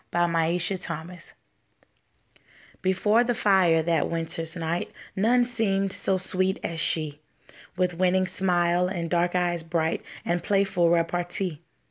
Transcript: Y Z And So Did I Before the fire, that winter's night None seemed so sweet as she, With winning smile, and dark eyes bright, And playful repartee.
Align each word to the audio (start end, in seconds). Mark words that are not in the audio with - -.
Y 0.11 0.57
Z 0.57 0.77
And 0.81 0.81
So 0.81 0.97
Did 1.05 1.11
I 1.13 1.19
Before 2.81 3.23
the 3.23 3.35
fire, 3.35 3.83
that 3.83 4.09
winter's 4.09 4.55
night 4.55 4.89
None 5.15 5.43
seemed 5.43 5.93
so 5.93 6.17
sweet 6.17 6.59
as 6.63 6.79
she, 6.79 7.19
With 7.77 7.93
winning 7.93 8.25
smile, 8.25 8.87
and 8.87 9.11
dark 9.11 9.35
eyes 9.35 9.61
bright, 9.61 10.01
And 10.25 10.41
playful 10.41 10.89
repartee. 10.89 11.61